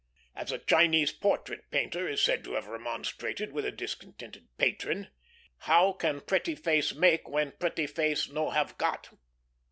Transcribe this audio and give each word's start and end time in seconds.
As 0.35 0.51
a 0.51 0.57
Chinese 0.57 1.11
portrait 1.11 1.69
painter 1.69 2.09
is 2.09 2.23
said 2.23 2.43
to 2.45 2.53
have 2.53 2.65
remonstrated 2.65 3.51
with 3.53 3.65
a 3.65 3.71
discontented 3.71 4.47
patron, 4.57 5.09
"How 5.69 5.93
can 5.93 6.21
pretty 6.21 6.55
face 6.55 6.95
make, 6.95 7.27
when 7.29 7.51
pretty 7.51 7.85
face 7.85 8.27
no 8.27 8.49
have 8.49 8.79
got?" 8.79 9.09